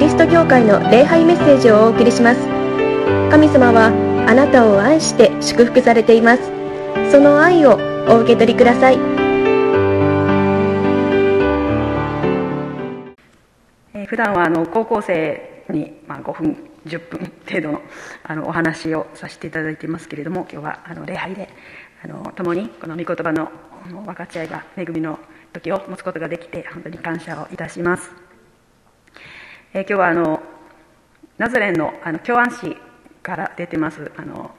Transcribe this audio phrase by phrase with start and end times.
[0.00, 2.40] リスト教会の礼拝メッセージをお送りします。
[3.30, 3.88] 神様は
[4.26, 6.42] あなたを愛して祝福されています。
[7.12, 7.78] その愛を
[8.08, 8.94] お受け取りください。
[13.92, 17.82] えー普段はあの高校生に、まあ、5分10分程度の
[18.24, 21.50] あのお話をさせていただいていますけれども今日はあの礼拝で
[22.02, 23.52] あの共にこの御言葉の
[23.86, 25.18] 分かち合いが恵みの
[25.52, 28.10] 時を持つことができて本当に感謝をいたします、
[29.72, 30.42] えー今日はあの
[31.38, 32.76] ナザレンのあの教安市
[33.22, 34.50] から出てますあの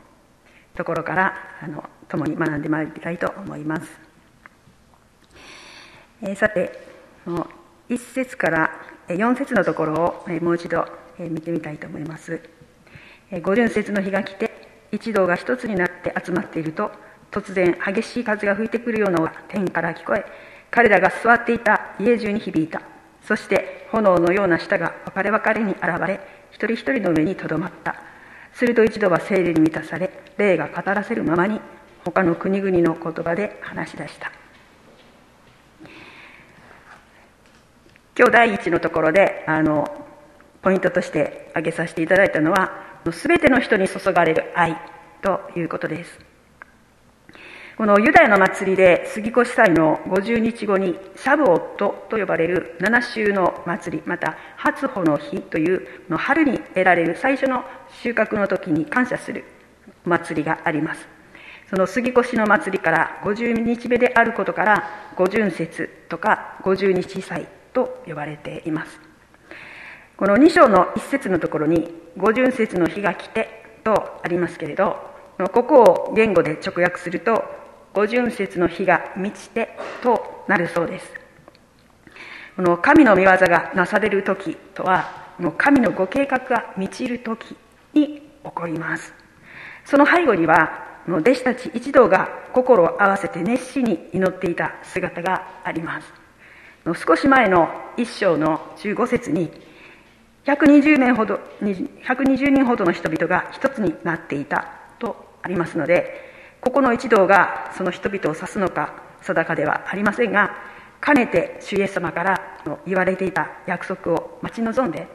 [0.73, 3.87] ところからあの共に学んでまいりたいと思います、
[6.21, 6.87] えーさて
[7.25, 8.71] 1節から
[9.09, 10.85] 4節のところをえもう一度
[11.19, 12.41] え見てみたいと思います。
[13.31, 14.49] えー50節の日が来て
[14.93, 16.89] 一同が一つになって集まっていると
[17.31, 20.25] 突然激しい風が吹いてくるような音が天から聞こえ
[20.69, 22.90] 彼らが座っていた家中に響いた。
[23.27, 26.19] そして炎のような舌が分かれ分かれに現れ
[26.51, 27.95] 一人一人の上にとどまった。
[28.53, 31.61] すると一度は聖霊に満たされ霊が語らせるままに
[32.03, 34.31] 他の国々の言葉で話し出した。
[38.17, 40.05] 今日第一のところであの
[40.61, 44.77] ポイントとして挙げさせていただいたのは全ての人に注がれる愛
[45.21, 46.30] ということです。
[47.77, 57.63] このユダヤの祭りで杉越祭の50日後にシャブオットと呼ばれる7週の祭りまた初穂の日というの春に得られる最初の
[58.03, 59.45] 収穫の時に感謝する
[60.05, 61.07] 祭りがあります。
[61.69, 68.99] その杉越の祭りから50日目であることから五巡節とか五十日祭と呼ばれています。
[70.17, 74.97] この2章の1節のところに五巡節の日が来てとありますけれど
[75.53, 77.60] ここを言語で直訳すると
[77.93, 81.11] 五巡節の日が満ちてとなるそうです。
[82.55, 87.55] この神の御業がなされる時とはこの神のご計画が満ちる時
[87.93, 89.13] に起こります。
[89.85, 96.13] その背後にはこの弟子たち一同が心を合わせて熱心に祈っていた姿があります。
[97.05, 99.51] 少し前の一章の15節に
[100.45, 104.65] 120年ほど120人ほどの人々が一つになっていた
[104.97, 106.30] とありますので
[106.61, 110.51] ここの一同がその人々を指すのか定かではありませんが
[110.99, 112.41] かねて主イエス様から
[112.85, 115.07] 言われていた約束を待ち望んで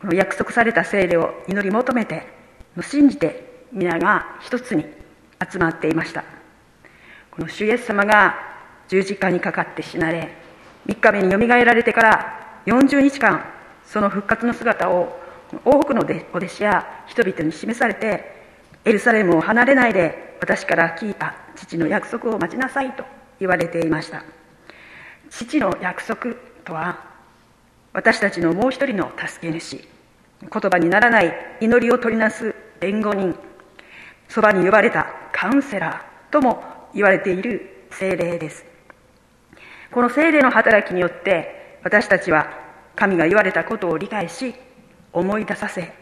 [0.00, 2.26] この約束された聖霊を祈り求めて
[2.82, 4.84] 信じて皆が一つに
[5.50, 6.24] 集まっていました。
[7.36, 8.34] この主イエス様が
[8.88, 10.30] 十字架にかかって死なれ
[10.86, 13.44] 3日目によみがえられてから40日間
[13.84, 15.20] その復活の姿を
[15.64, 18.24] 多くのお弟子や人々に示されて
[18.86, 23.04] エルサレムを離れないで私から聞いた父の約束を待ちなさいと
[23.40, 24.24] 言われていました。
[25.30, 27.04] 父の約束とは
[27.92, 29.82] 私たちのもう一人の助け主。
[30.40, 33.34] 言葉にならない祈りを取りなす弁護人。
[34.28, 36.62] そばに呼ばれたカウンセラーとも
[36.94, 38.64] 言われている精霊です。
[39.90, 42.50] この精霊の働きによって私たちは
[42.96, 44.54] 神が言われたことを理解し
[45.12, 45.92] 思い出させ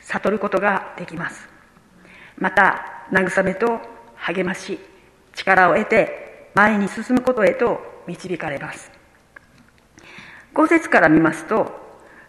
[0.00, 1.48] 悟ることができます。
[2.38, 3.80] また慰めと
[4.16, 4.78] 励まし
[5.34, 8.90] 力を得て前に進むことへと導かれます。
[10.54, 11.80] 5節から見ますと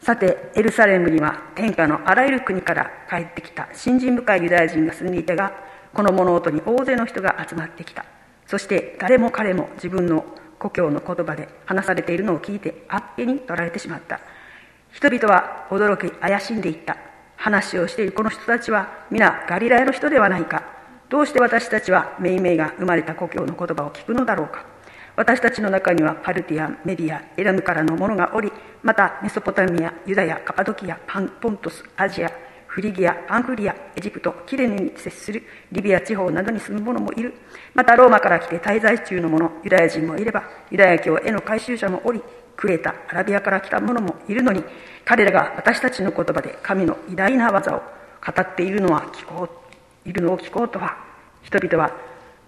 [0.01, 5.53] さてエルサレムには天下のあらゆる国から帰ってきた信心深いユダヤ人が住んでいたが
[5.93, 8.05] この物音に大勢の人が集まってきた。
[8.47, 10.25] そして誰も彼も自分の
[10.59, 14.19] 故郷の言葉で話されているのを聞いてあっけに取られてしまった。
[14.91, 16.97] 人々は驚き怪しんでいった。
[17.43, 20.63] 話をしているこの人たちは皆ガリラヤの人ではないか。
[21.09, 24.65] どうして私たちはめいめいが生まれた故郷の言葉を聞くのだろうか。
[25.17, 28.49] 私たちの中にはパルティアメディアエラムからの者がおり
[28.81, 32.31] またメソポタミアユダヤカパドキアパンポントスアジア
[32.65, 37.33] フリギアパンフリアエジプトキレネに接するリビア地方などに住む者もいる。
[37.73, 42.23] またローマから来て滞在中の者ユダヤ人もいればユダヤ教への改宗者もおり
[42.55, 44.63] クレタアラビアから来た者もいるのに
[45.05, 49.49] 彼らが私たちの言葉で神の偉大な技を語っているのは聞こ
[50.05, 50.97] ういるのを聞こうとは
[51.43, 51.91] 人々は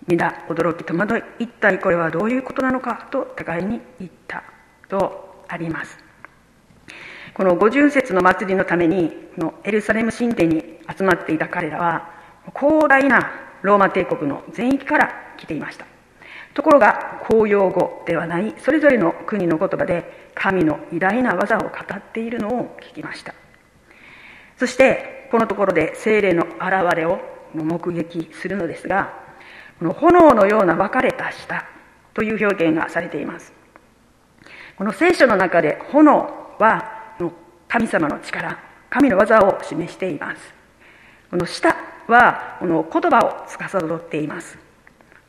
[0.08, 4.44] 皆驚き戸惑い一体これはどういうことなのかと互いに言った
[4.88, 5.98] とあります。
[7.34, 12.10] この五巡節の祭りのためにのエルサレム神殿に集まっていた彼らは
[12.58, 13.32] 広大な
[13.62, 15.86] ローマ帝国の全域から来ていました。
[16.56, 23.36] ところが公用語ではないそれぞれの国の言葉で神の偉大な技を語っているのを聞きました。
[24.58, 27.20] そしてこのところで精霊の現れを
[27.54, 29.14] 目撃するのですが
[29.80, 31.66] この炎のような分かれた舌
[32.14, 33.54] という表現がされています。
[34.78, 37.18] この聖書の中で炎は
[37.68, 38.58] 神様の力
[38.90, 40.54] 神の技を示しています。
[41.30, 41.76] この下
[42.08, 44.65] はこの言葉を司っています。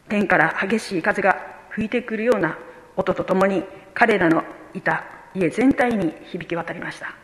[0.09, 1.37] 天から激しい風が
[1.71, 2.59] 吹いてくるような
[2.97, 3.65] 音とともに
[3.95, 4.45] 彼らの
[4.75, 5.05] いた
[5.35, 7.15] 家全体に響き渡りました。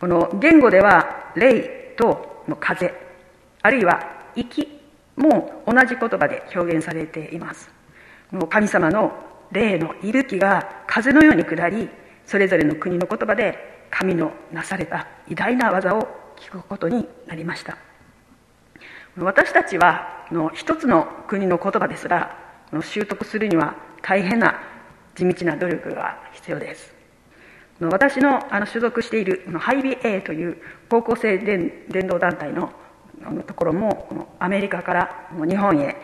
[0.00, 2.92] この言語では霊との風
[3.62, 4.68] あるいは息
[5.16, 7.70] も同じ言葉で表現されています。
[8.50, 9.12] 神様の
[9.52, 11.88] 霊の息吹が風のように下り
[12.26, 16.06] それぞれの国の言葉で神のなされた偉大な技を
[16.36, 17.78] 聞くことになりました。
[19.18, 22.36] 私たちはの一つの国の言葉ですら
[22.82, 24.60] 習得するには大変な
[25.14, 26.94] 地道な努力が必要です。
[27.80, 30.58] 私のあの所属しているハイビ A という
[30.90, 32.72] 高校生伝道団体の
[33.46, 35.96] ところもアメリカから日本へ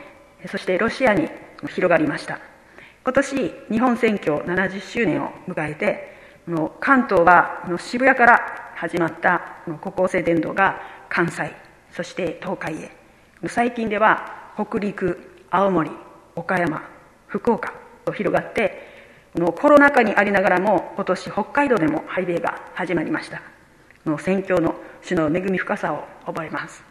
[0.49, 1.29] そしてロシアに
[1.69, 2.39] 広がりました。
[3.05, 6.17] 今年日本選挙70周年を迎えて
[6.81, 10.81] 関東は渋谷から始まった高校生伝道が
[11.11, 11.53] 関西
[11.91, 13.02] そして東海へ
[13.49, 15.91] 最近では北陸青森
[16.37, 16.89] 岡山
[17.27, 17.75] 福岡
[18.05, 18.93] と広がって
[19.35, 23.43] コロナ禍にありながらも今年北海道でもハイウェイが始まりました。
[24.05, 26.85] の宣教の主の恵み深さを覚えます。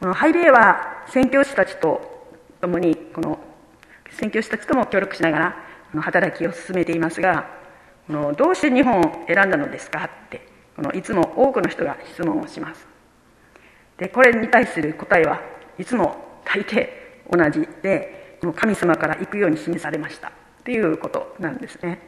[0.00, 2.28] このハイウェイは宣教師たちと
[2.60, 3.38] 共にこの
[4.10, 5.56] 宣教師たちとも協力しながら
[6.00, 7.48] 働きを進めていますが
[8.06, 12.97] このどうして日本を選んだのですかってこのいつも多くの人が質問をします。
[13.98, 15.40] でこれに対する答えは
[15.78, 16.88] いつも大抵
[17.30, 20.28] 同じで神様から行くように示されました。
[20.28, 20.30] っ
[20.64, 22.00] ていうことなんですね。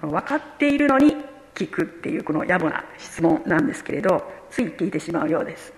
[0.00, 1.16] 分かっているのに
[1.54, 5.72] 聞くっていうこの野暮な質問なんですけれどつい聞いてしまうようです。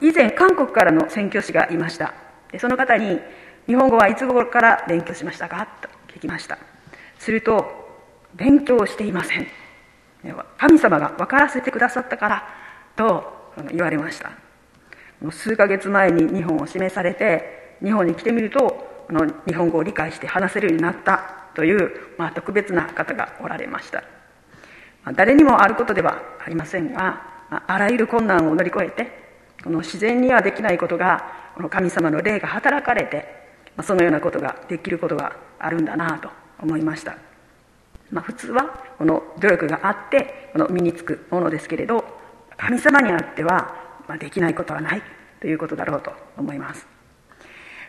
[0.00, 2.14] 以前韓国からの宣教師がいました。
[2.52, 3.20] でその方に
[3.66, 5.66] 日本語はいつ頃から勉強しましたか？
[5.80, 6.58] と聞きました。
[7.18, 7.88] すると
[8.34, 9.46] 勉強していません。
[10.58, 12.48] 神様が分からせてくださったから
[12.96, 13.33] と
[13.70, 14.32] 言われました。
[15.30, 24.02] 数ヶ月前に日本を示されて日本に来てみるとあの日本語を理解して話せるようになったという、まあ、特別な方がおられました、
[25.14, 27.22] 誰にもあることではありませんが、
[27.66, 29.24] あ、らゆる困難を乗り越えて
[29.62, 31.24] この自然にはできないことが
[31.54, 33.26] この神様の霊が働かれて、
[33.76, 36.30] ま、そのようなことができることがあるんだなと
[36.60, 37.16] 思いました、
[38.10, 42.04] まあ、普通はこの努力があってこの身につくものですけれど
[42.56, 43.74] 神様にあっては、
[44.08, 45.02] ま、できないことはない
[45.40, 46.86] ということだろうと思います。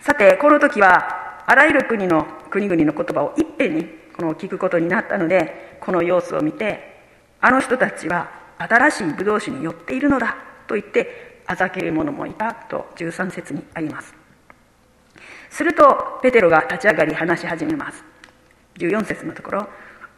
[0.01, 3.85] さてこの時はあらゆる国の国々の言葉をいっぺんに
[4.15, 6.95] この聞くことになったのでこの様子を見て
[7.41, 10.35] あの人たちは新しいブドウ酒に寄っているのだ
[10.67, 14.13] と言ってあざける者もいたと13節にあります。
[15.49, 18.03] するとペテロが立ち上がり話し始めます。
[18.77, 19.67] 14節のところ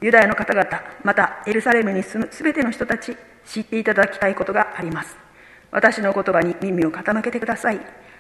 [0.02, 0.70] ユダヤの方々
[1.04, 3.16] またエルサレムに住む全ての人たち
[3.48, 5.16] 知っていただきたいことがあります
[5.72, 7.80] 私の言葉に耳を傾けてください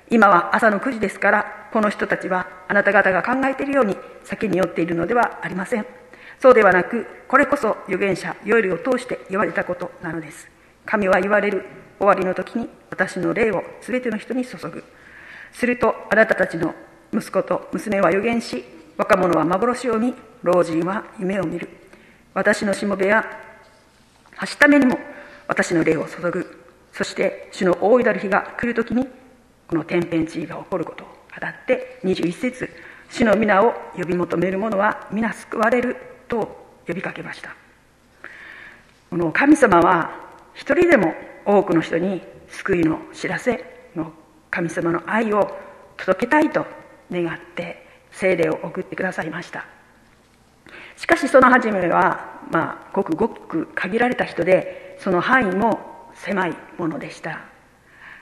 [0.09, 5.85] 今は朝の9時ですから、この人たちはあなた方が考えているように先に酔っているのではありません。
[6.39, 10.47] そうではなく、これこそ預言者ヨエルを通して言われたことなのです。
[10.85, 11.65] 神は言われる
[11.99, 14.83] 終わりの時に私の霊を全ての人に注ぐ。
[15.51, 16.73] するとあなたたちの
[17.13, 18.63] 息子と娘は預言し、
[18.95, 21.67] 若者は幻を見、老人は夢を見る。
[22.33, 23.25] 私のしもべや、
[24.37, 24.97] はしためにも
[25.47, 26.67] 私の霊を注ぐ。
[26.97, 29.07] そして主の大いなる日が来る時に
[29.67, 31.13] この天変地異が起こることを語
[31.45, 32.69] って21節
[33.11, 35.95] 主の皆を呼び求める者は皆救われる
[36.27, 37.55] と呼びかけました
[39.11, 40.09] この神様は
[40.55, 41.13] 一人でも
[41.45, 44.11] 多くの人に救いの知らせの
[44.49, 45.55] 神様の愛を
[45.97, 46.65] 届けたいと
[47.11, 49.65] 願って聖霊を送ってくださいました
[50.95, 55.79] しかしその初めはまあごくごく限られた人でその範囲も
[56.15, 57.41] 狭いものでした。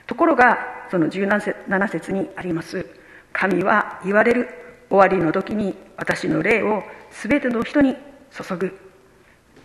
[0.06, 0.58] ところが
[0.90, 2.86] その17節にあります。
[3.32, 4.48] 神は言われる
[4.88, 7.96] 終わりの時に私の霊を全ての人に
[8.30, 8.78] 注ぐ。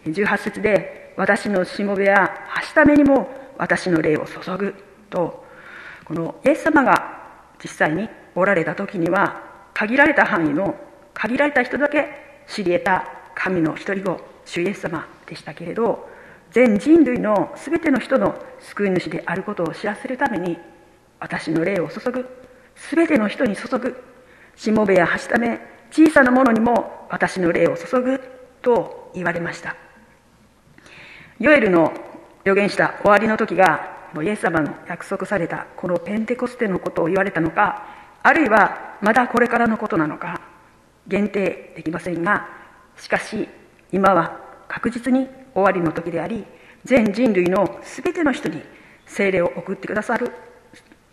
[0.06, 4.76] 18節で私のしもべやはしためにも私の霊を注ぐ。
[5.10, 5.46] と
[6.06, 7.22] このイエス様が
[7.62, 10.76] 実際におられた時には限られた範囲の
[11.14, 12.08] 限られた人だけ
[12.48, 16.10] 知り得た神の一人子主イエス様でしたけれど
[16.52, 20.58] 全人類の全ての人の救い主であることを知らせるために
[21.20, 22.26] 私の霊を注ぐ。
[22.92, 24.04] 全ての人に注ぐ。
[24.56, 25.60] しもべやはしため
[25.92, 28.22] 小さなものにも私の霊を注ぐ
[28.62, 29.76] と言われました。
[31.40, 31.94] ヨエルの
[32.44, 37.86] 予言した終わりの時がイエス様の約束されたこのペンテコステのことを言われたのか
[38.24, 40.42] あるいはまだこれからのことなのか
[41.08, 42.48] 限定できませんが
[42.98, 43.48] しかし
[43.92, 46.46] 今は確実に終わりの時であり
[46.84, 48.62] 全人類の全ての人に
[49.06, 50.32] 精霊を送ってくださる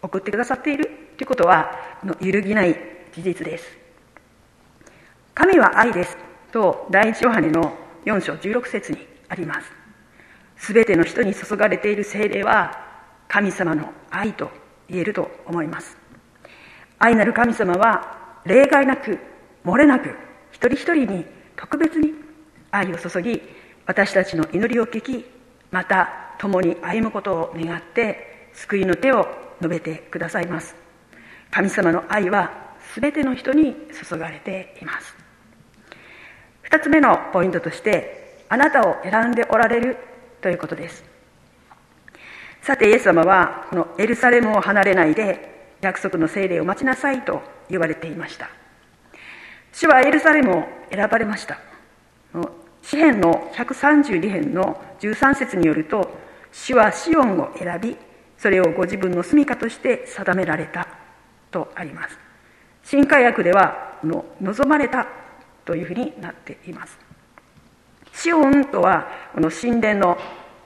[0.03, 1.73] 送ってくださっているということは
[2.21, 2.77] 揺るぎない
[3.13, 3.67] 事実です。
[5.35, 6.17] 神は愛です
[6.53, 10.73] と第一ヨハネの4章16節にあります。
[10.73, 12.87] 全ての人に注がれている精霊は
[13.29, 14.51] 神様の愛と
[14.89, 15.97] 言えると思います。
[16.99, 19.19] 愛なる神様は例外なく
[19.65, 20.15] 漏れなく
[20.51, 21.27] 一人一人に
[21.57, 22.15] 特別に
[22.71, 23.43] 愛を注ぎ
[23.89, 25.25] 私たちの祈りを聞き
[25.71, 29.27] また共に歩むことを願って救いの手を
[29.63, 30.77] 述べてくださいます。
[31.51, 32.53] 神様の愛は
[32.95, 33.75] 全ての人に
[34.11, 35.17] 注がれています。
[36.61, 39.97] 二つ目のポイントとしてあなたを選んでおられる
[40.43, 41.03] ということです。
[42.61, 47.41] さてイエス様はこのエルサレムを離れないで約束の聖霊を待ちなさいと
[47.71, 48.51] 言われていました。
[49.73, 51.59] 主はエルサレムを選ばれました。
[52.83, 56.11] 詩篇の132編の13節によると
[56.53, 57.97] 主はシオンを選び
[58.39, 60.87] それをご自分の住みかとして定められた
[61.51, 62.19] とあります。
[62.85, 65.07] 新海訳ではの望まれた
[65.65, 66.99] というふうになっています。
[68.15, 70.17] シオンとはこの神殿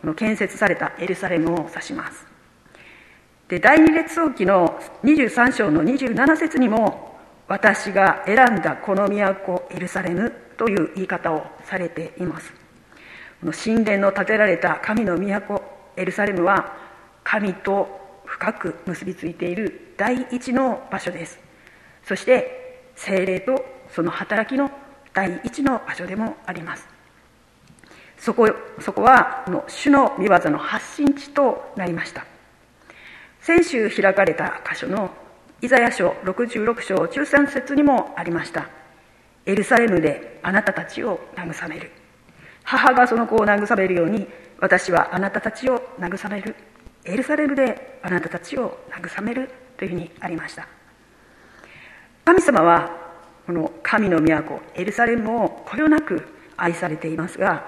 [0.05, 2.27] の建設されたエルサレムを指します。
[3.49, 12.53] で第二列王記の23章の27節にも私が選んだこの都エルサレムという言い方をされています。
[13.41, 15.61] この神殿の建てられた神の都
[15.97, 16.77] エルサレムは
[17.25, 21.41] 神と深く結びついている第一の場所です。
[22.05, 24.71] そして精霊とその働きの
[25.13, 26.87] 第一の場所でもあります。
[28.17, 32.25] そこそこはの主の御業の発信地となりました。
[33.41, 35.11] 先週開かれた箇所の
[35.61, 38.82] イザヤ書66章13節にもありました。
[39.47, 41.91] エルサレムであなたたちを慰める。
[42.65, 44.27] 母がその子を慰めるように
[44.61, 46.55] 私はあなたたちを慰める。
[47.05, 50.69] エルサレムであなたたちを慰めるというふうにありました。
[52.25, 52.91] 神様は
[53.47, 56.23] この神の都エルサレムをこよなく
[56.57, 57.67] 愛されていますが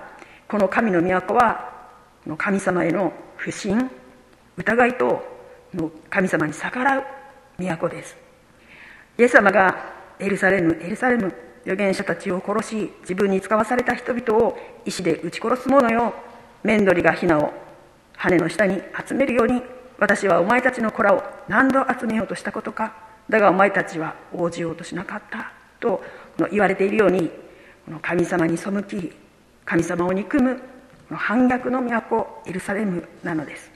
[0.49, 1.73] この神の都は
[2.39, 3.91] 神様への不信
[4.57, 5.23] 疑いと
[6.09, 7.05] 神様に逆らう
[7.59, 8.17] 都です。
[9.19, 11.35] イエス様がエルサレムエルサレム
[11.65, 16.15] 預言者たちを殺し自分に使わされた人々を石で撃ち殺す者よ。
[16.63, 17.53] 面取りがヒナを
[18.17, 19.63] 羽の下に集めるように
[19.99, 22.95] 私はお前たちの子らを何度集めようとしたことか。
[23.29, 25.53] だがお前たちは応じようとしなかった。
[25.81, 26.03] と
[26.51, 27.31] 言われているように
[28.03, 29.13] 神様に背き
[29.65, 30.63] 神様を憎む
[31.11, 33.71] 反逆の都エルサレムなのです。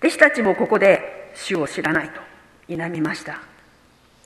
[0.00, 2.20] 弟子たちもここで主を知らないと
[2.68, 3.40] 否めました。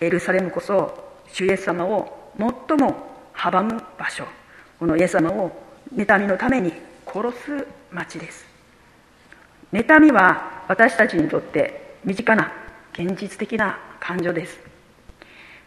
[0.00, 2.94] エルサレムこそ主イエス様を最も
[3.34, 4.24] 阻む場所
[4.78, 5.50] このイエス様を
[5.92, 6.72] 妬みのために
[7.04, 8.46] 殺す町です。
[9.72, 12.52] 妬みは私たちにとって身近な
[12.92, 14.60] 現実的な感情です。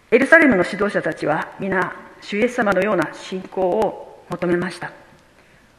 [0.09, 4.93] エルサレムの指導者たちは皆主イエス様のような信仰を求めました。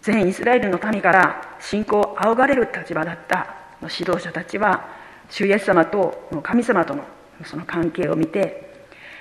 [0.03, 4.87] 全イスラエルの民から信仰を仰がれる立場だった指導者たちは
[5.31, 7.05] 主イエス様と神様との
[7.47, 8.68] その関係を見て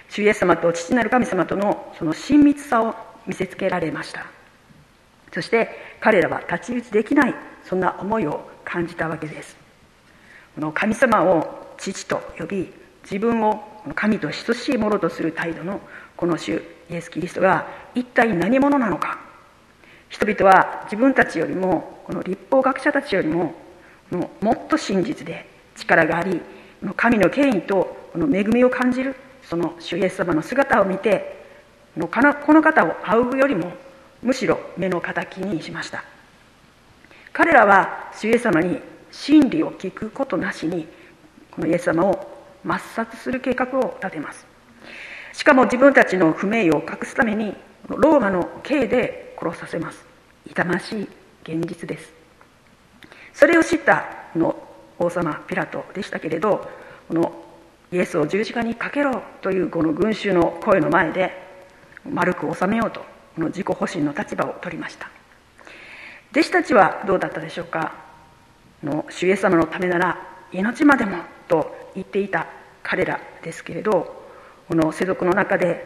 [0.09, 2.95] 主イエス様と父なる神様とのその親密さを
[3.25, 4.25] 見せつけられました。
[5.33, 7.35] そして彼らは太刀打ちできない
[7.65, 9.57] そんな思いを感じたわけです。
[10.55, 12.73] この神様を父と呼び
[13.03, 13.63] 自分を
[13.95, 15.81] 神と等しいものとする態度の
[16.15, 19.19] この主イエス・キリストが一体何者なのか。
[20.09, 23.53] 人々は自分たちよりもこの立法学者たちよりも
[24.41, 25.45] もっと真実で
[25.75, 26.41] 力があり
[26.95, 29.15] 神の権威とこの恵みを感じる。
[29.49, 31.45] その主イエス様の姿を見て
[31.95, 33.71] この方を仰ぐよりも
[34.21, 36.03] むしろ目の敵にしました。
[37.33, 38.79] 彼らは主イエス様に
[39.11, 40.87] 真理を聞くことなしに
[41.51, 42.27] このイエス様を
[42.65, 44.45] 抹殺する計画を立てます。
[45.33, 47.55] しかも自分たちの不名誉を隠すために
[47.87, 50.05] ローマの刑で殺させます。
[50.45, 51.07] 痛ましい
[51.43, 52.11] 現実です。
[53.33, 54.55] それを知ったの
[54.99, 56.67] 王様ピラトでしたけれど
[57.07, 57.43] この
[57.91, 61.31] イエスを十字架にかけろというこの群衆の声の前で
[62.09, 62.99] 丸く収めようと
[63.35, 65.09] この自己保身の立場を取りました。
[66.31, 67.93] 弟子たちはどうだったでしょうか？
[68.83, 70.17] の主イエス様のためなら
[70.51, 71.17] 命までも
[71.47, 72.47] と言っていた
[72.83, 74.25] 彼らですけれど
[74.67, 75.85] この世俗の中で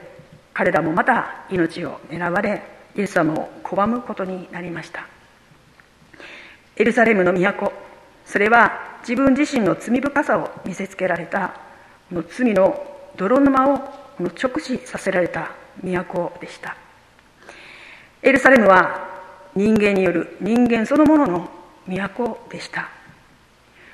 [0.54, 2.64] 彼らもまた命を狙われ
[2.96, 5.08] イエス様を拒むことになりました。
[6.76, 7.72] エルサレムの都
[8.26, 11.54] それは自分自身の罪深さを見せつけられた
[12.12, 13.88] この罪の泥沼をこ
[14.20, 15.52] の直視させられた
[15.82, 16.76] 都でした。
[18.22, 19.08] エルサレムは
[19.56, 21.50] 人間による人間そのものの
[21.88, 22.90] 都でした。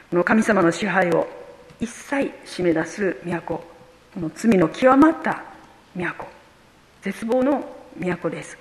[0.09, 1.27] この神様の支配を
[1.79, 3.39] 一切締め出す都。
[3.39, 3.63] こ
[4.19, 5.43] の罪の極まった
[5.95, 6.25] 都。
[7.03, 7.63] 絶望の
[7.99, 8.57] 都です。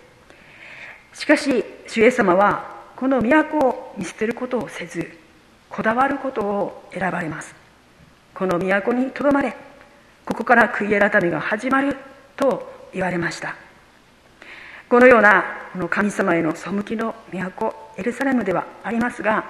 [1.14, 5.10] しかし主イエス様はこの都を見捨てることをせず
[5.70, 7.65] こだわることを選ばれます。
[8.36, 9.56] この都にとどまれ
[10.26, 11.96] ここから悔い改めが始まる
[12.36, 13.54] と言われました。
[14.90, 19.44] このようなこの神様への背きの都エルサレムではありますが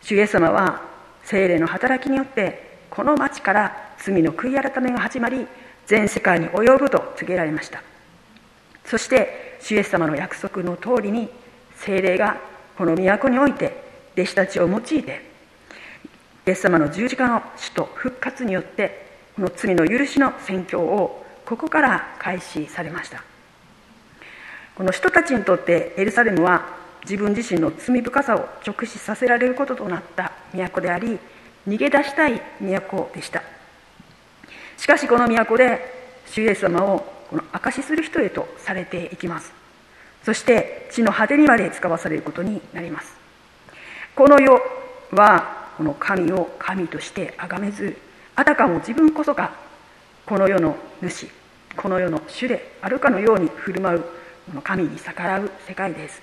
[0.00, 0.80] 主イエス様は
[1.24, 5.46] 精霊の働きによってこの町から罪の悔い改めが始まり
[5.86, 7.82] 全世界に及ぶと告げられました。
[8.86, 11.28] そして主イエス様の約束の通りに
[11.76, 12.38] 精霊が
[12.78, 13.82] この都において
[14.14, 15.31] 弟子たちを用いて
[16.46, 19.06] イエス様の十字架の死と復活によって
[19.36, 23.22] この罪の許しの宣教をここから開始されました。
[24.74, 26.66] この人たちにとってエルサレムは
[27.04, 31.18] 自分自身の罪深さを直視させられることとなった都であり
[31.68, 33.42] 逃げ出したい都でした。
[34.76, 35.80] しかしこの都で
[36.26, 39.52] 主イエス様をこの証しする人へとされていきます。
[40.24, 43.14] そして地の果てにまで使わされることになります。
[44.16, 44.60] この世
[45.12, 47.96] はこの神を神として崇めず
[48.36, 49.52] あたかも自分こそが
[50.26, 51.28] この世の主
[51.76, 54.06] この世の主であるかのように振る舞うこ
[54.54, 56.22] の神に逆らう世界です。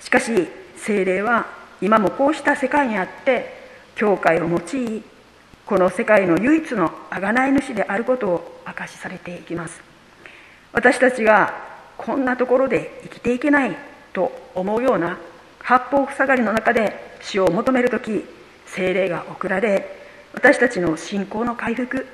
[0.00, 1.46] しかし精霊は
[1.80, 3.62] 今もこうした世界にあって
[3.94, 5.02] 教会を用い
[5.66, 9.82] この世界の唯一の贖い主であることを明かしされていきます。
[10.72, 11.54] 私たちが
[11.96, 13.76] こんなところで生きていけない
[14.12, 15.18] と思うような
[15.60, 18.24] 八方塞がりの中で死を求める時
[18.74, 19.86] 精霊が送られ
[20.32, 22.06] 私たちの信仰の回復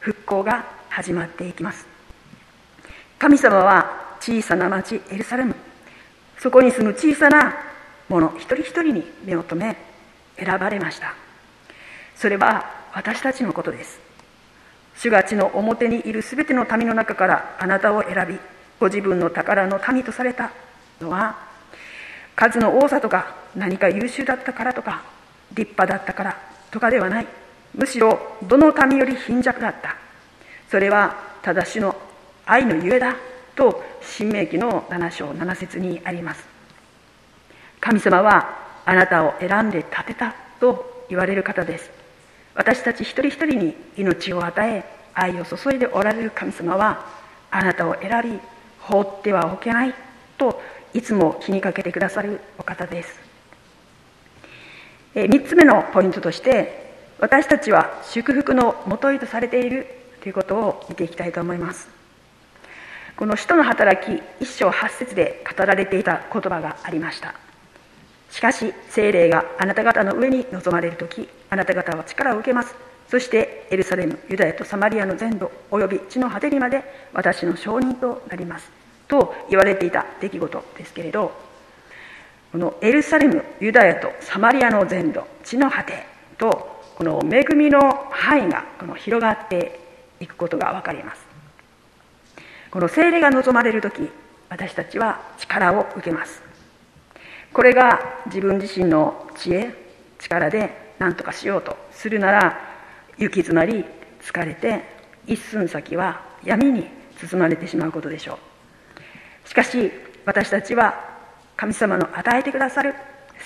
[0.00, 1.86] 復興が始まっていきます。
[3.18, 5.54] 神様は小さな町エルサレム
[6.38, 7.54] そこに住む小さな
[8.08, 9.76] 者一人一人に目を留め
[10.42, 11.14] 選ばれました。
[12.14, 14.00] それは私たちのことです。
[14.96, 18.38] 主が地の表にいる全ての民の中からあなたを選び
[18.80, 20.50] ご自分の宝の民とされた
[21.00, 21.36] のは
[22.34, 25.02] 数の多さとか何か優秀だったからとか
[25.52, 26.36] 立派だったから
[26.70, 27.26] とかではない。
[27.74, 29.96] むしろどの民より貧弱だった。
[30.70, 31.94] それは正しの
[32.44, 33.16] 愛のゆえだ
[33.54, 36.44] と新明記の7章7節にあります。
[37.80, 41.90] 神様はあなたを選んで立てたと言われる方です。
[42.54, 47.06] 私たち一人一人に命を与え愛を注いでおられる神様は
[47.50, 48.38] あなたを選び
[48.80, 49.94] 放ってはおけない
[50.38, 50.60] と
[50.94, 53.25] いつも気にかけてくださるお方です。
[55.24, 59.86] 3つ目のポイントとして私たちは祝福のもといとされている
[60.20, 61.88] ということを見ていきたいと思います。
[63.16, 67.34] この使徒の働き一章八節で語られていた言葉がありました。
[68.30, 72.74] しかし精霊があなた方の上に臨まれる時あなた方は力を受けます。
[73.08, 76.82] そしてエルサレムユダヤとサマリアの全土および地の果てにまで
[77.14, 78.70] 私の証人となります。
[79.08, 81.45] と言われていた出来事ですけれど
[82.56, 86.06] このエルサレムユダヤとサマリアの全土地の果て
[86.38, 87.78] とこの恵みの
[88.10, 89.78] 範囲がこの広がって
[90.20, 91.20] いくことが分かります。
[92.70, 94.10] この精霊が望まれる時
[94.48, 96.40] 私たちは力を受けます。
[97.52, 99.74] これが自分自身の知恵
[100.18, 102.58] 力で何とかしようとするなら
[103.18, 103.84] 行き詰まり
[104.22, 104.82] 疲れて
[105.26, 106.86] 一寸先は闇に
[107.20, 108.38] 包まれてしまうことでしょ
[109.44, 109.46] う。
[109.46, 109.92] しかし
[110.24, 111.15] 私たちは
[111.56, 112.94] 神様の与えてくださる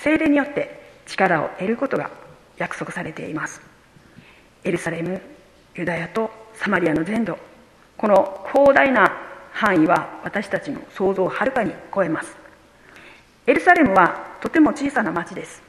[0.03, 2.09] 精霊によって力を得ることが
[2.57, 3.61] 約束されています。
[4.63, 5.21] エルサレム
[5.75, 7.37] ユダヤとサマリアの全土
[7.97, 9.11] この広大な
[9.53, 12.35] 範囲は私たちの想像をはるかに超えます。
[13.47, 15.61] エルサレムはとても小さな町です。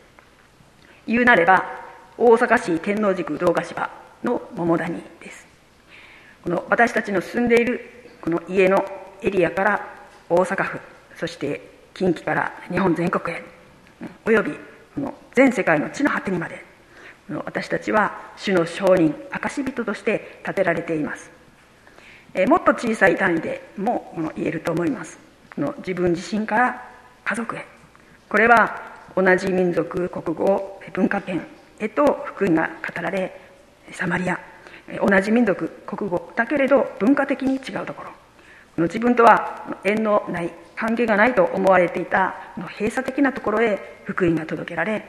[1.06, 1.64] 言うなれば
[2.18, 3.90] 大阪市天王寺区堂ヶ芝
[4.22, 5.46] の桃谷です。
[6.42, 7.80] この私たちの住んでいる
[8.20, 8.84] この家の
[9.22, 9.86] エリアから
[10.28, 10.80] 大阪府
[11.16, 13.42] そして近畿から日本全国へ
[14.24, 14.52] および
[15.34, 16.64] 全世界の地の果てにまで
[17.44, 21.30] 私たちは主の証人証人として建てられています。
[22.48, 25.18] もっと小さい単位でも言えると思います。
[25.78, 26.82] 自分自身から
[27.24, 27.66] 家族へ。
[28.28, 28.80] これは
[29.14, 31.46] 同じ民族国語文化圏
[31.78, 33.38] へと福音が語られ
[33.92, 34.40] サマリア
[35.06, 38.04] 同じ民族国語だけれど文化的に違うとこ
[38.76, 38.84] ろ。
[38.84, 42.34] 自分とは縁のない関係がないと思われていた
[42.78, 45.04] 閉鎖的なところへ福音が届けられ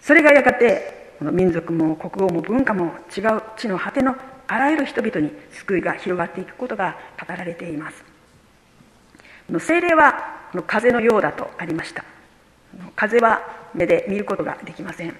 [0.00, 4.16] それがやがて民族も国語も文化も違う地の果ての
[4.46, 8.04] あらゆる人々に救いが広がっていくことが語られています。
[9.58, 12.04] 精霊は風のようだとありました。
[12.96, 13.40] 風は
[13.74, 15.12] 目で見ることができません。
[15.12, 15.16] こ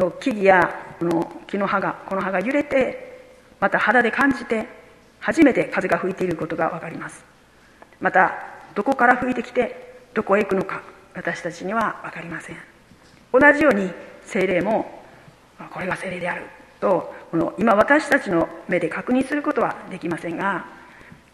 [0.00, 3.20] の木々やこの木の葉がこの葉が揺れて
[3.60, 4.66] また肌で感じて
[5.20, 7.24] 初めて風が吹いていることが分かります。
[8.00, 10.82] またどこから吹いてきてどこへ行くのか
[11.14, 12.56] 私たちには分かりません。
[13.32, 13.90] 同じように
[14.24, 15.02] 精霊も
[15.72, 16.42] これが精霊である
[16.78, 20.66] とこの今私たちの目で確認することはできませんが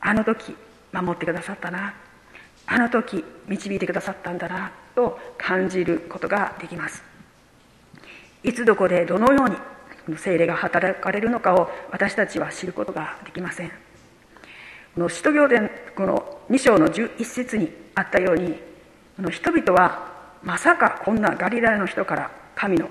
[0.00, 0.56] あの時
[0.92, 1.94] 守ってくださったな
[2.66, 7.02] あの時導いてくださったんだなと感じることができます。
[8.44, 13.72] いつどこでどのように精霊が働かれるのかを私たちは知ることができません。
[14.96, 18.54] の使徒行伝この2章の11節にあったように
[19.16, 22.88] この人々はまさかこんなガリラヤの人から神の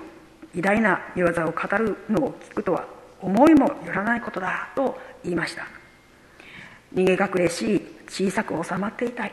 [0.54, 2.86] 偉大な見業を語るのを聞くとは
[3.20, 5.66] 思いもよらないことだと言いました。
[6.94, 9.32] 逃げ隠れし小さく収まっていたい。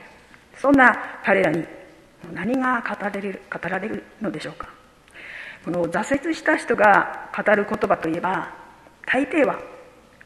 [0.56, 1.66] そんな彼らに
[2.34, 4.70] 何が語られる語られるのでしょうか。
[5.66, 8.54] この挫折した人が語る言葉といえば
[9.06, 9.60] 大抵は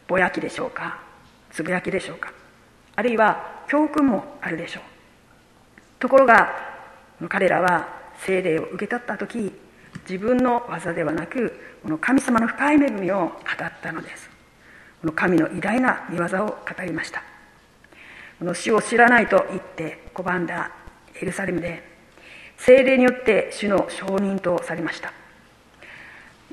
[0.07, 1.02] ぼやきでしょうか。
[1.53, 2.33] つぶやきでしょうか？
[2.95, 4.83] あるいは教訓もあるでしょう。
[5.99, 6.49] ところが
[7.29, 7.87] 彼らは
[8.25, 9.53] 聖霊を受け取った時
[10.09, 14.29] 自分の技ではなくこの神様の深い恵みを語ったのです。
[15.01, 17.23] この神の偉大な見業を語りました。
[18.39, 20.71] この死を知らないと言って拒んだ
[21.21, 21.83] エルサレムで
[22.57, 25.13] 精霊によって主の証人とされました。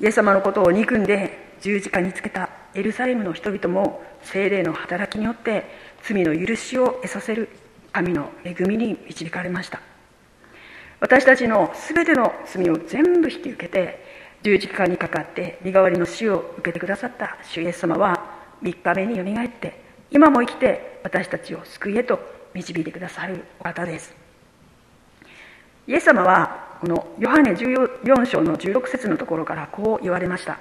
[0.00, 5.64] イエス様のことを憎んで十字架につけたエルサレムの人々も精霊の働きによって
[6.02, 7.48] 罪の許しを得させる
[7.92, 9.80] 神の恵みに導かれました。
[11.00, 14.04] 私たちの全ての罪を全部引き受けて
[14.42, 22.20] 十字架にかかって身代わりの死を受けてくださった主イエス様は3日目によみがえって今も生きて私たちを救いへと
[22.54, 24.14] 導いてくださるお方です。
[25.86, 30.58] イエス様はこのヨハネ14章の16節のところからこう言われました。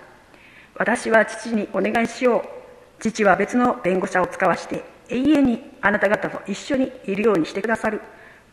[0.80, 3.02] 私は父にお願いしよう。
[3.02, 8.00] 父は別の弁護者を使わして永遠にあなた方と一緒にいるようにしてくださる。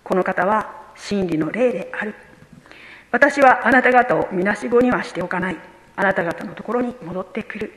[0.02, 2.16] この方は真理の霊である。
[3.12, 5.56] 私はあなた方をみなしごにはしておかない。
[5.94, 7.72] あなた方のところに戻ってくる。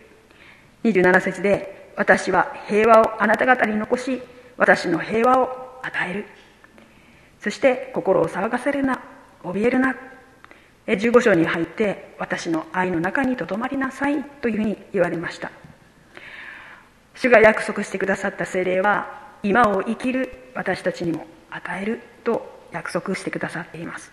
[0.83, 4.19] 27節で私は平和をあなた方に残し
[4.57, 6.25] 私の平和を与える。
[7.39, 8.99] そして心を騒がせるな。
[9.43, 9.95] 怯えるな。
[10.97, 15.52] 15章に入って私の愛の中にとどまりなさいというふうに言われました。
[17.15, 24.12] 主が約束してくださった精霊は今を生きる私たちにも与えると約束してくださっています。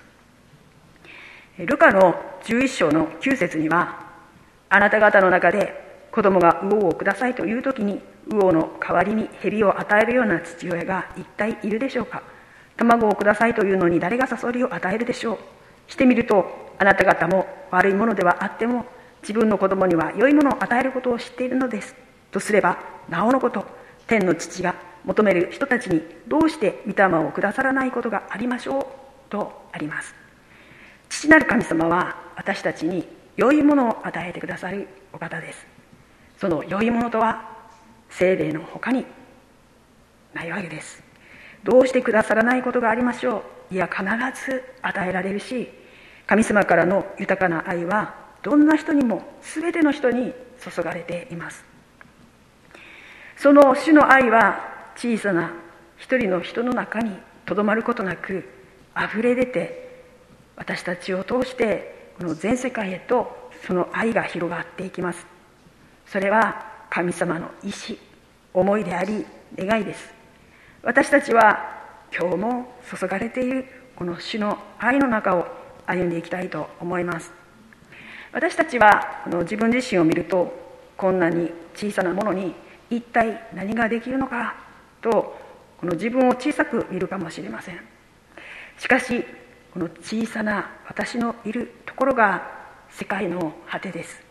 [1.58, 4.04] ルカの11章の9節には
[4.68, 12.22] あなた方の中で子供が魚をくださいという時に魚の代わりに蛇を与えるような父親が一体いるでしょうか。
[12.76, 15.38] 卵をくださいというのに誰がサソリを与えるでしょう。
[15.88, 18.84] してみるとあなた方も悪いものではあっても
[19.22, 21.94] 自分の子供には良いものを与えることを知っているのです。
[22.30, 23.64] とすればなおのこと
[24.06, 28.84] 天の父が求める人たちにどうして御霊をくださらないことがありましょう？
[29.30, 30.14] とあります。
[31.08, 35.66] 父なる神様は私たちに良いものを与えてくださるお方です。
[36.38, 37.48] その良いものとは
[38.10, 39.06] 精霊の他に
[40.34, 41.02] ないわけです。
[41.64, 43.74] どうしてくださらないことがありましょう？
[43.74, 44.04] いや必
[44.44, 45.68] ず与えられるし
[46.26, 51.64] 神様からの豊かな愛はどんな人にも全ての人に注がれています。
[53.36, 54.60] その主の愛は
[54.96, 55.52] 小さな
[55.96, 57.12] 一人の人の中に
[57.44, 58.48] とどまることなく
[58.96, 60.04] 溢れ出て
[60.56, 65.26] 私たちを通してこの全世界へとその愛が広がっていきます。
[66.06, 67.98] それは神様の意志
[68.52, 70.12] 思いであり願いです。
[70.82, 71.76] 私たちは
[72.16, 75.46] 今日も注がれているこの主の愛の中を
[75.86, 77.32] 歩んでいきたいと思います。
[78.32, 80.52] 私たちはこの自分自身を見ると
[80.96, 82.54] こんなに小さなものに
[82.90, 84.54] 一体何ができるのか
[85.00, 85.36] と
[85.78, 87.80] この自分を小さく見るかもしれません。
[88.78, 89.24] しかし
[89.72, 92.50] この小さな私のいるところが
[92.90, 94.22] 世界の果てです。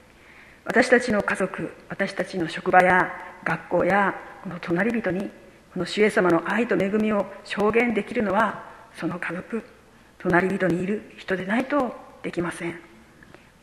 [0.65, 3.12] 私たちの家族私たちの職場や
[3.44, 5.30] 学校やこの隣人に
[5.74, 8.63] この主イエス様の愛と恵みを証言できるのは
[8.96, 9.75] その家族。
[10.30, 12.80] 隣人にいる人でないとできません。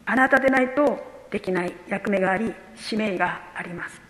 [0.07, 0.99] あなたでないと
[1.31, 4.01] できない役目があり使命があります。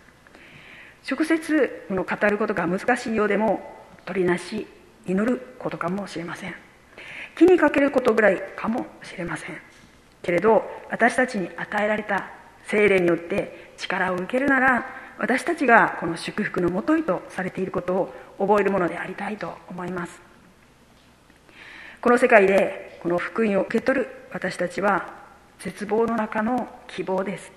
[1.09, 3.61] 直接この語ることが難しいようでも
[4.05, 4.67] 取りなし
[5.05, 6.55] 祈ることかもしれません。
[7.35, 9.57] 気にかけることぐらいかもしれません。
[10.21, 12.31] けれど私たちに与えられた
[12.67, 14.85] 精霊によって力を受けるなら
[15.17, 20.32] 私たちがこの祝福のもといとされていることを覚えるものでありたいと思います。
[22.03, 25.07] この世界でこの福音を受け取る私たちは
[25.59, 27.49] 絶望の中の希望です。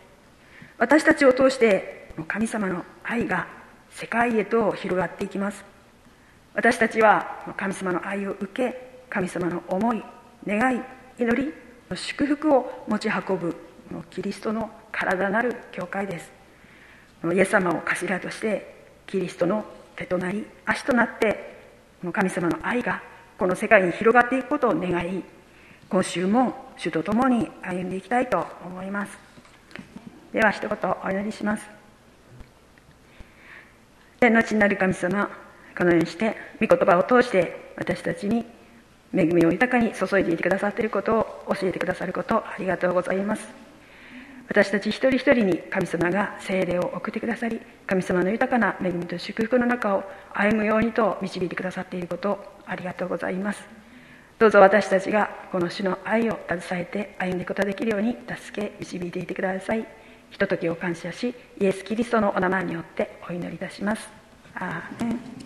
[0.79, 3.49] 私たちを通して神様の愛が
[3.91, 5.65] 世界へと広がっていきます。
[6.55, 10.05] 私たちは神様の愛を受け神様の思い
[10.47, 10.81] 願い
[11.19, 11.53] 祈り
[11.97, 13.57] 祝福を持ち運ぶ
[14.13, 16.31] キリストの体なる教会です。
[17.35, 18.77] イエス様を頭として
[19.09, 19.65] キリストの
[19.97, 21.57] 手となり足となって
[22.13, 23.03] 神様の愛が
[23.38, 25.22] この世界に広がっていくことを願い
[25.88, 29.18] 今週も主と共に歩んでいきたいと思います。
[30.33, 31.64] では一言お祈りします。
[34.18, 35.31] 天の地なる神様
[35.77, 38.46] このようにして御言葉を通して私たちに
[39.14, 43.66] 恵みを豊かに注いでいてくださっていることを教えてくださることありがとうございます。
[44.49, 53.63] 私たち一人一人に神様が聖霊を送ってくださり神様の豊かな恵みと祝福の中を歩むようにと導いてくださっていることをありがとうございます。
[54.39, 59.87] どうぞ私たちがこの主の愛を携えて歩んでいくことができるように助け導いていてください。
[60.31, 64.09] ひとときを感謝しイエス・キリストのお名前によってお祈りいたします。
[64.55, 65.46] アーメン。